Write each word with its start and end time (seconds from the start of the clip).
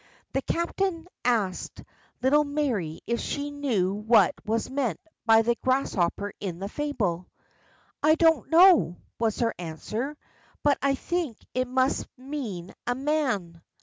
The 0.33 0.41
captain 0.41 1.07
asked 1.23 1.83
little 2.23 2.43
Mary 2.43 3.01
if 3.05 3.19
she 3.19 3.51
knew 3.51 3.93
what 3.93 4.33
was 4.43 4.67
meant 4.67 4.99
by 5.27 5.43
the 5.43 5.53
grasshopper 5.63 6.33
in 6.39 6.57
the 6.57 6.67
fable. 6.69 7.27
"I 8.01 8.15
don't 8.15 8.49
know," 8.49 8.97
was 9.19 9.41
her 9.41 9.53
answer; 9.59 10.17
"but 10.63 10.79
I 10.81 10.95
think 10.95 11.37
it 11.53 11.67
must 11.67 12.07
mean 12.17 12.73
a 12.87 12.95
man." 12.95 13.61